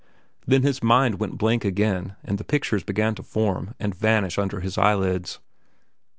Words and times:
Then 0.47 0.63
his 0.63 0.81
mind 0.81 1.19
went 1.19 1.37
blank 1.37 1.63
again, 1.63 2.15
and 2.23 2.39
the 2.39 2.43
pictures 2.43 2.83
began 2.83 3.13
to 3.13 3.21
form 3.21 3.75
and 3.79 3.93
vanish 3.93 4.39
under 4.39 4.59
his 4.61 4.75
eyelids. 4.75 5.37